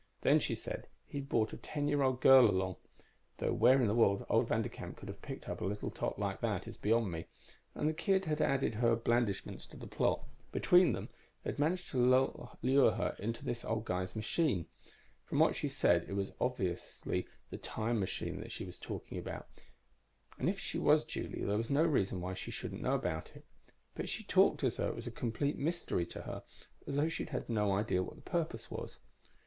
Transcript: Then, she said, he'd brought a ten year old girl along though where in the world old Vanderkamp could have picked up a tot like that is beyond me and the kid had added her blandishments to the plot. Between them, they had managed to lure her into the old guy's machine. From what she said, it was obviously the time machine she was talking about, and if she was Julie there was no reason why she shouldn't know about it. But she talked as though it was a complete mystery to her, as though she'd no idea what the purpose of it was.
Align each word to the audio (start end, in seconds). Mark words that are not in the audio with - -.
Then, 0.21 0.39
she 0.39 0.55
said, 0.55 0.87
he'd 1.05 1.29
brought 1.29 1.53
a 1.53 1.57
ten 1.57 1.87
year 1.87 2.01
old 2.01 2.21
girl 2.21 2.49
along 2.49 2.77
though 3.37 3.53
where 3.53 3.79
in 3.79 3.87
the 3.87 3.93
world 3.93 4.25
old 4.29 4.47
Vanderkamp 4.47 4.97
could 4.97 5.07
have 5.07 5.21
picked 5.21 5.47
up 5.47 5.61
a 5.61 5.89
tot 5.91 6.17
like 6.17 6.41
that 6.41 6.67
is 6.67 6.75
beyond 6.75 7.11
me 7.11 7.27
and 7.75 7.87
the 7.87 7.93
kid 7.93 8.25
had 8.25 8.41
added 8.41 8.73
her 8.73 8.95
blandishments 8.95 9.67
to 9.67 9.77
the 9.77 9.85
plot. 9.85 10.23
Between 10.51 10.93
them, 10.93 11.09
they 11.43 11.51
had 11.51 11.59
managed 11.59 11.91
to 11.91 11.99
lure 11.99 12.91
her 12.93 13.15
into 13.19 13.45
the 13.45 13.67
old 13.67 13.85
guy's 13.85 14.15
machine. 14.15 14.65
From 15.23 15.37
what 15.37 15.55
she 15.55 15.69
said, 15.69 16.07
it 16.09 16.13
was 16.13 16.31
obviously 16.41 17.27
the 17.51 17.59
time 17.59 17.99
machine 17.99 18.43
she 18.49 18.65
was 18.65 18.79
talking 18.79 19.19
about, 19.19 19.47
and 20.39 20.49
if 20.49 20.57
she 20.59 20.79
was 20.79 21.05
Julie 21.05 21.43
there 21.43 21.57
was 21.57 21.69
no 21.69 21.83
reason 21.85 22.21
why 22.21 22.33
she 22.33 22.49
shouldn't 22.49 22.81
know 22.81 22.95
about 22.95 23.33
it. 23.35 23.45
But 23.93 24.09
she 24.09 24.23
talked 24.23 24.63
as 24.63 24.77
though 24.77 24.87
it 24.89 24.95
was 24.95 25.05
a 25.05 25.11
complete 25.11 25.59
mystery 25.59 26.07
to 26.07 26.21
her, 26.23 26.41
as 26.87 26.95
though 26.95 27.07
she'd 27.07 27.29
no 27.47 27.71
idea 27.71 28.01
what 28.01 28.15
the 28.15 28.21
purpose 28.31 28.65
of 28.65 28.71
it 28.71 28.75
was. 28.81 28.97